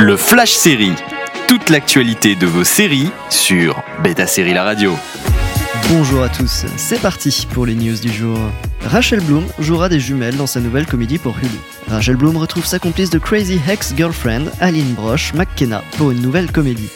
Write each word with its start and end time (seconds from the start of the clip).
Le 0.00 0.16
Flash 0.16 0.52
Série. 0.52 0.92
Toute 1.48 1.70
l'actualité 1.70 2.36
de 2.36 2.46
vos 2.46 2.62
séries 2.62 3.10
sur 3.30 3.82
Beta 4.04 4.28
Série 4.28 4.54
La 4.54 4.62
Radio. 4.62 4.94
Bonjour 5.90 6.22
à 6.22 6.28
tous, 6.28 6.66
c'est 6.76 7.00
parti 7.00 7.48
pour 7.52 7.66
les 7.66 7.74
news 7.74 7.98
du 7.98 8.12
jour. 8.12 8.38
Rachel 8.84 9.20
Bloom 9.20 9.44
jouera 9.58 9.88
des 9.88 9.98
jumelles 9.98 10.36
dans 10.36 10.46
sa 10.46 10.60
nouvelle 10.60 10.86
comédie 10.86 11.18
pour 11.18 11.36
Hulu. 11.36 11.58
Rachel 11.88 12.14
Bloom 12.14 12.36
retrouve 12.36 12.64
sa 12.64 12.78
complice 12.78 13.10
de 13.10 13.18
Crazy 13.18 13.60
Ex-Girlfriend, 13.68 14.44
Aline 14.60 14.94
Brosh 14.94 15.34
McKenna, 15.34 15.82
pour 15.96 16.12
une 16.12 16.22
nouvelle 16.22 16.52
comédie. 16.52 16.90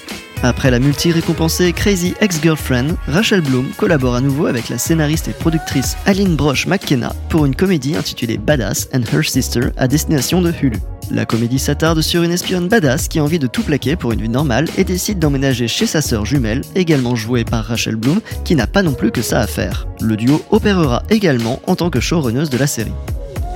Après 0.45 0.71
la 0.71 0.79
multi-récompensée 0.79 1.73
Crazy 1.73 2.15
Ex-Girlfriend, 2.21 2.95
Rachel 3.09 3.41
Bloom 3.41 3.69
collabore 3.77 4.15
à 4.15 4.21
nouveau 4.21 4.47
avec 4.47 4.69
la 4.69 4.79
scénariste 4.79 5.27
et 5.27 5.33
productrice 5.33 5.97
Aline 6.07 6.37
Brosh 6.37 6.69
McKenna 6.69 7.13
pour 7.31 7.47
une 7.47 7.57
comédie 7.57 7.97
intitulée 7.97 8.39
Badass 8.39 8.89
and 8.95 9.03
Her 9.13 9.25
Sister 9.25 9.71
à 9.77 9.89
destination 9.89 10.41
de 10.41 10.53
Hulu. 10.53 10.79
La 11.13 11.27
comédie 11.27 11.59
s'attarde 11.59 12.01
sur 12.01 12.23
une 12.23 12.31
espionne 12.31 12.69
badass 12.69 13.07
qui 13.07 13.19
a 13.19 13.25
envie 13.25 13.39
de 13.39 13.47
tout 13.47 13.63
plaquer 13.63 13.97
pour 13.97 14.13
une 14.13 14.23
vie 14.23 14.31
normale 14.31 14.67
et 14.79 14.85
décide 14.85 15.19
d'emménager 15.19 15.69
chez 15.69 15.87
sa 15.87 16.01
sœur 16.01 16.25
jumelle, 16.25 16.63
également 16.75 17.17
jouée 17.17 17.45
par 17.45 17.67
Rachel 17.67 17.97
Bloom, 17.97 18.23
qui 18.45 18.57
n'a 18.57 18.67
pas 18.67 18.83
non 18.83 18.95
plus 18.95 19.11
que 19.11 19.21
ça 19.21 19.41
à 19.41 19.47
faire. 19.47 19.87
Le 20.01 20.17
duo 20.17 20.41
opérera 20.51 21.03
également 21.11 21.61
en 21.67 21.77
tant 21.77 21.91
que 21.91 22.01
showrunneuse 22.01 22.49
de 22.49 22.57
la 22.57 22.67
série. 22.67 22.95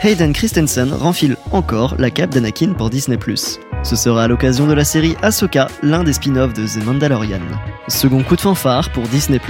Hayden 0.03 0.35
Christensen 0.35 0.93
renfile 0.93 1.37
encore 1.51 1.97
la 1.99 2.11
cape 2.11 2.35
d'Anakin 2.35 2.75
pour 2.75 2.91
Disney+. 2.91 3.19
Ce 3.83 3.95
sera 3.95 4.25
à 4.25 4.29
l'occasion 4.29 4.67
de 4.67 4.73
la 4.73 4.85
série 4.85 5.17
Ahsoka, 5.23 5.69
l'un 5.83 6.03
des 6.03 6.13
spin-offs 6.13 6.55
de 6.55 6.67
The 6.67 6.85
Mandalorian. 6.85 7.41
Second 7.89 8.23
coup 8.25 8.35
de 8.35 8.41
fanfare 8.41 8.91
pour 8.91 9.07
Disney+. 9.09 9.41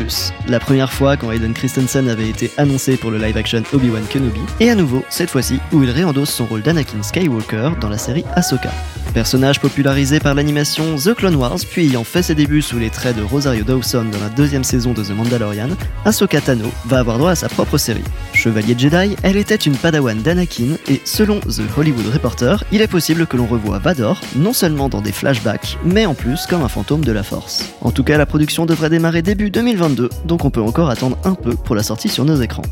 La 0.47 0.61
première 0.61 0.93
fois 0.93 1.17
quand 1.17 1.31
Hayden 1.31 1.55
Christensen 1.55 2.09
avait 2.09 2.29
été 2.29 2.51
annoncé 2.59 2.97
pour 2.97 3.11
le 3.11 3.19
live-action 3.19 3.63
Obi-Wan 3.73 4.05
Kenobi, 4.11 4.41
et 4.61 4.71
à 4.71 4.75
nouveau, 4.75 5.05
cette 5.09 5.31
fois-ci, 5.31 5.59
où 5.73 5.83
il 5.83 5.91
réendosse 5.91 6.31
son 6.31 6.45
rôle 6.45 6.63
d'Anakin 6.63 7.03
Skywalker 7.03 7.71
dans 7.81 7.89
la 7.89 7.99
série 7.99 8.25
Ahsoka. 8.35 8.71
Personnage 9.15 9.61
popularisé 9.61 10.21
par 10.21 10.35
l'animation 10.35 10.97
The 10.97 11.15
Clone 11.15 11.37
Wars, 11.37 11.61
puis 11.71 11.87
ayant 11.87 12.05
fait 12.05 12.23
ses 12.23 12.35
débuts 12.35 12.61
sous 12.61 12.79
les 12.79 12.91
traits 12.91 13.17
de 13.17 13.23
Rosario 13.23 13.65
Dawson 13.65 14.05
dans 14.13 14.21
la 14.21 14.29
deuxième 14.29 14.65
saison 14.65 14.93
de 14.93 15.03
The 15.03 15.17
Mandalorian, 15.17 15.71
Ahsoka 16.05 16.43
Tano 16.43 16.71
va 16.85 16.99
avoir 16.99 17.17
droit 17.17 17.31
à 17.31 17.37
sa 17.37 17.49
propre 17.49 17.79
série. 17.79 18.05
Chevalier 18.35 18.75
Jedi, 18.77 19.17
elle 19.23 19.39
était 19.39 19.55
une 19.55 19.77
padawan 19.77 20.21
d'Anakin, 20.21 20.77
et 20.89 21.01
selon 21.05 21.41
The 21.41 21.63
Hollywood 21.79 22.13
Reporter, 22.13 22.63
il 22.71 22.83
est 22.83 22.89
possible 22.89 23.27
que 23.27 23.39
l'on 23.39 23.47
revoie 23.47 23.79
Vador, 23.79 24.16
non 24.35 24.53
seulement 24.53 24.89
dans 24.89 25.01
des 25.01 25.13
flashbacks, 25.13 25.79
mais 25.85 26.07
en 26.07 26.15
plus 26.15 26.47
comme 26.47 26.63
un 26.63 26.69
fantôme 26.69 27.05
de 27.05 27.13
la 27.13 27.23
Force. 27.23 27.65
En 27.81 27.91
tout 27.91 28.05
cas, 28.05 28.19
la 28.19 28.27
production 28.27 28.67
devrait 28.67 28.91
démarrer 28.91 29.23
début 29.23 29.51
2022, 29.51 30.11
donc 30.25 30.45
on 30.45 30.51
peut 30.51 30.61
encore 30.61 30.91
attendre 30.91 31.19
un 31.25 31.35
peu 31.35 31.55
pour 31.55 31.75
la 31.75 31.83
sortie 31.83 32.09
sur 32.09 32.25
nos 32.25 32.41
écrans. 32.41 32.63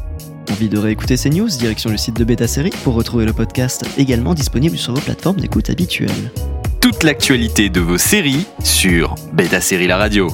Envie 0.51 0.69
de 0.69 0.79
réécouter 0.79 1.17
ces 1.17 1.31
news 1.31 1.49
Direction 1.49 1.91
le 1.91 1.97
site 1.97 2.17
de 2.17 2.25
Beta 2.25 2.47
Série 2.47 2.71
pour 2.85 2.95
retrouver 2.95 3.25
le 3.25 3.33
podcast 3.33 3.85
également 3.99 4.35
disponible 4.35 4.77
sur 4.77 4.95
vos 4.95 5.01
plateformes 5.01 5.41
d'écoute 5.41 5.71
habituelles. 5.71 6.31
Toute 6.81 7.03
l'actualité 7.03 7.71
de 7.71 7.81
vos 7.81 7.99
séries 7.99 8.47
sur 8.63 9.15
Beta 9.33 9.61
Série 9.61 9.87
La 9.87 9.97
Radio. 9.97 10.29